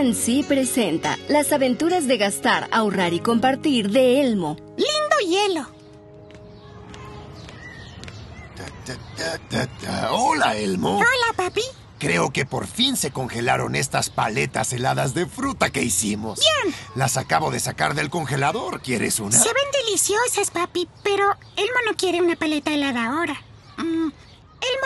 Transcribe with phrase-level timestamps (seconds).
[0.00, 4.56] PNC presenta Las aventuras de gastar, ahorrar y compartir de Elmo.
[4.78, 5.68] Lindo hielo.
[8.56, 10.12] Ta, ta, ta, ta.
[10.12, 10.96] Hola, Elmo.
[10.96, 11.60] Hola, papi.
[11.98, 16.40] Creo que por fin se congelaron estas paletas heladas de fruta que hicimos.
[16.40, 16.74] Bien.
[16.94, 18.80] Las acabo de sacar del congelador.
[18.80, 19.36] ¿Quieres una?
[19.36, 21.24] Se ven deliciosas, papi, pero
[21.56, 23.42] Elmo no quiere una paleta helada ahora.
[23.76, 24.08] Mm,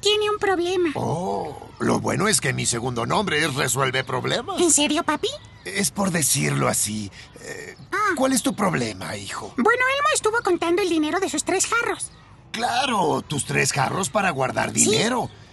[0.00, 0.90] tiene un problema.
[0.94, 4.60] Oh, lo bueno es que mi segundo nombre es Resuelve Problemas.
[4.60, 5.28] ¿En serio, papi?
[5.64, 7.10] Es por decirlo así.
[7.42, 8.12] Eh, Ah.
[8.16, 9.52] ¿Cuál es tu problema, hijo?
[9.56, 12.10] Bueno, Elmo estuvo contando el dinero de sus tres jarros.
[12.52, 14.84] Claro, tus tres jarros para guardar Sí.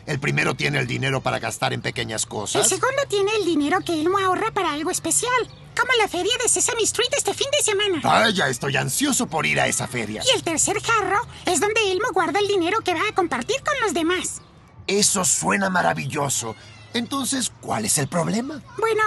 [0.05, 2.67] El primero tiene el dinero para gastar en pequeñas El cosas.
[2.67, 5.31] segundo tiene el dinero que Elmo ahorra para algo especial,
[5.79, 8.01] como la feria de Sesame Street este fin de semana.
[8.03, 10.21] Vaya, estoy ansioso por ir a esa feria.
[10.25, 13.73] Y el tercer jarro es donde Elmo guarda el dinero que va a compartir con
[13.81, 14.41] los demás.
[14.87, 16.55] Eso suena maravilloso.
[16.93, 18.61] Entonces, ¿cuál es el problema?
[18.77, 19.03] Bueno,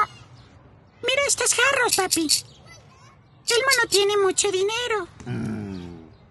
[1.03, 2.21] mira estos jarros, papi.
[2.23, 5.09] Elmo no tiene mucho dinero.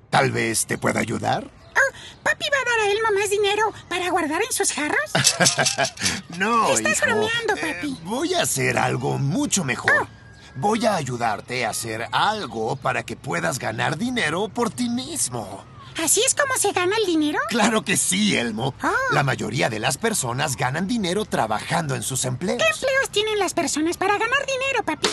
[0.09, 1.50] Tal vez te pueda ayudar.
[2.23, 5.11] ¿Papi va a dar a Elmo más dinero para guardar en sus jarros?
[6.38, 7.06] No, Estás hijo.
[7.06, 7.98] bromeando, Eh, papi.
[8.03, 9.92] voy a hacer algo mucho mejor.
[10.03, 10.08] Ah.
[10.58, 15.64] Voy a ayudarte a hacer algo para que puedas ganar dinero por ti mismo.
[16.03, 17.39] ¿Así es como se gana el dinero?
[17.48, 18.73] Claro que sí, Elmo.
[18.81, 18.92] Ah.
[19.11, 22.61] La mayoría de las personas ganan dinero trabajando en sus empleos.
[22.61, 25.08] ¿Qué empleos tienen las personas para ganar dinero, papi?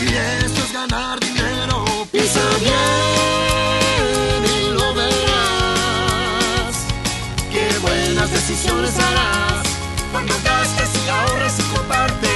[0.00, 0.08] Y
[0.44, 1.84] eso es ganar dinero.
[2.10, 6.74] Piensa bien y lo verás.
[7.52, 9.66] Qué buenas decisiones harás
[10.12, 12.33] cuando gastes y ahorras y compartes.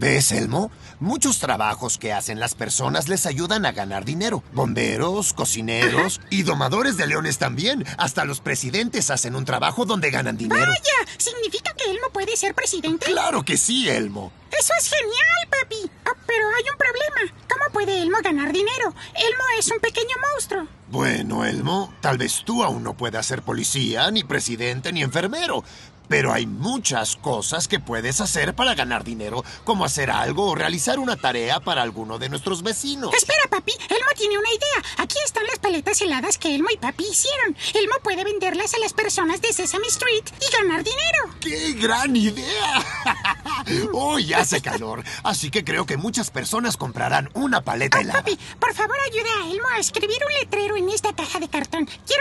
[0.00, 0.70] ¿Ves, Elmo?
[0.98, 4.42] Muchos trabajos que hacen las personas les ayudan a ganar dinero.
[4.54, 7.84] Bomberos, cocineros y domadores de leones también.
[7.98, 10.72] Hasta los presidentes hacen un trabajo donde ganan dinero.
[10.72, 13.04] Vaya, ¿significa que Elmo puede ser presidente?
[13.04, 14.32] Claro que sí, Elmo.
[14.58, 15.90] Eso es genial, papi.
[16.06, 17.34] Ah, pero hay un problema.
[17.46, 18.94] ¿Cómo puede Elmo ganar dinero?
[19.14, 20.66] Elmo es un pequeño monstruo.
[20.88, 25.62] Bueno, Elmo, tal vez tú aún no puedas ser policía, ni presidente, ni enfermero.
[26.10, 30.98] Pero hay muchas cosas que puedes hacer para ganar dinero, como hacer algo o realizar
[30.98, 33.14] una tarea para alguno de nuestros vecinos.
[33.14, 33.72] Espera, papi.
[33.88, 34.90] Elmo tiene una idea.
[34.98, 37.56] Aquí están las paletas heladas que Elmo y papi hicieron.
[37.74, 41.34] Elmo puede venderlas a las personas de Sesame Street y ganar dinero.
[41.40, 42.84] ¡Qué gran idea!
[43.92, 48.18] Hoy hace calor, así que creo que muchas personas comprarán una paleta Oh, helada.
[48.20, 51.86] papi, por favor ayuda a Elmo a escribir un letrero en esta caja de cartón.
[52.06, 52.19] Quiero.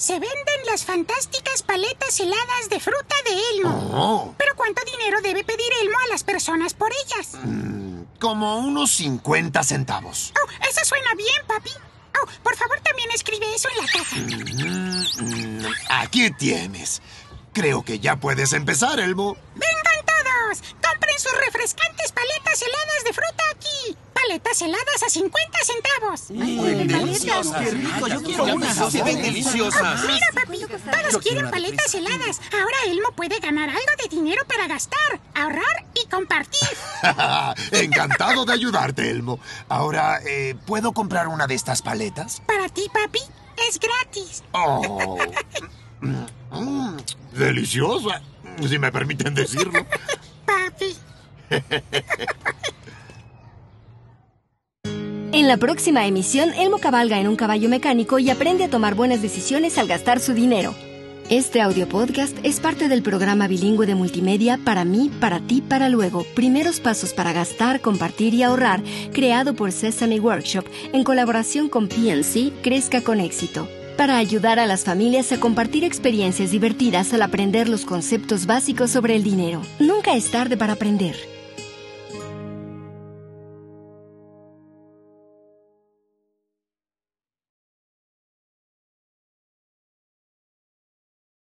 [0.00, 3.90] Se venden las fantásticas paletas heladas de fruta de Elmo.
[3.92, 7.36] Oh, Pero ¿cuánto dinero debe pedir Elmo a las personas por ellas?
[8.18, 10.32] como unos 50 centavos.
[10.42, 11.70] Oh, eso suena bien, papi.
[12.18, 14.16] Oh, por favor también escribe eso en la caja.
[14.16, 17.02] Mm, mm, aquí tienes.
[17.52, 19.36] Creo que ya puedes empezar, Elmo.
[19.54, 20.62] ¡Vengan todos!
[20.82, 23.39] ¡Compren sus refrescantes paletas heladas de fruta!
[24.50, 26.28] Paletas heladas a 50 centavos.
[26.28, 27.64] Deliciosas.
[27.64, 28.92] Qué rico, yo quiero unas.
[28.92, 30.02] Se ven deliciosas.
[30.04, 32.40] Mira, papi, todos quieren paletas heladas.
[32.52, 36.68] Ahora Elmo puede ganar algo de dinero para gastar, ahorrar y compartir.
[37.70, 39.38] Encantado de ayudarte, Elmo.
[39.68, 42.42] Ahora, eh, ¿puedo comprar una de estas paletas?
[42.46, 43.20] Para ti, papi,
[43.68, 44.42] es gratis.
[44.52, 45.18] Oh.
[46.02, 46.96] Mm, mm,
[47.32, 48.22] deliciosa,
[48.66, 49.86] si me permiten decirlo.
[50.46, 50.96] Papi.
[55.32, 59.22] En la próxima emisión, Elmo cabalga en un caballo mecánico y aprende a tomar buenas
[59.22, 60.74] decisiones al gastar su dinero.
[61.28, 65.88] Este audio podcast es parte del programa bilingüe de multimedia Para mí, para ti, para
[65.88, 66.24] luego.
[66.34, 68.82] Primeros pasos para gastar, compartir y ahorrar,
[69.12, 73.68] creado por Sesame Workshop en colaboración con PNC Crezca con éxito.
[73.96, 79.14] Para ayudar a las familias a compartir experiencias divertidas al aprender los conceptos básicos sobre
[79.14, 79.62] el dinero.
[79.78, 81.14] Nunca es tarde para aprender.